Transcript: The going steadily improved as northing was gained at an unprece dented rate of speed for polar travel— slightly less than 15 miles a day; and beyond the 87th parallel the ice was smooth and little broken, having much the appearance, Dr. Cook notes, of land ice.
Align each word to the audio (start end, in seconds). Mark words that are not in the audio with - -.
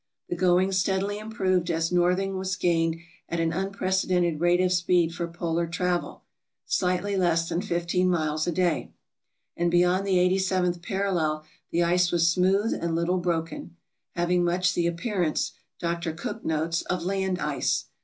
The 0.29 0.35
going 0.35 0.71
steadily 0.71 1.19
improved 1.19 1.69
as 1.69 1.91
northing 1.91 2.35
was 2.35 2.55
gained 2.55 2.95
at 3.29 3.39
an 3.39 3.51
unprece 3.51 4.03
dented 4.07 4.39
rate 4.39 4.59
of 4.59 4.73
speed 4.73 5.13
for 5.13 5.27
polar 5.27 5.67
travel— 5.67 6.23
slightly 6.65 7.15
less 7.15 7.47
than 7.47 7.61
15 7.61 8.09
miles 8.09 8.47
a 8.47 8.51
day; 8.51 8.93
and 9.55 9.69
beyond 9.69 10.07
the 10.07 10.15
87th 10.15 10.81
parallel 10.81 11.45
the 11.69 11.83
ice 11.83 12.11
was 12.11 12.31
smooth 12.31 12.73
and 12.73 12.95
little 12.95 13.19
broken, 13.19 13.75
having 14.15 14.43
much 14.43 14.73
the 14.73 14.87
appearance, 14.87 15.51
Dr. 15.79 16.13
Cook 16.13 16.43
notes, 16.43 16.81
of 16.81 17.03
land 17.03 17.37
ice. 17.37 17.85